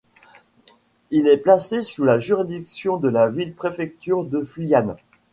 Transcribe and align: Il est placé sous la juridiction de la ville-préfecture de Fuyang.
Il 1.11 1.27
est 1.27 1.37
placé 1.37 1.83
sous 1.83 2.03
la 2.03 2.17
juridiction 2.17 2.97
de 2.97 3.07
la 3.07 3.29
ville-préfecture 3.29 4.23
de 4.23 4.41
Fuyang. 4.41 4.95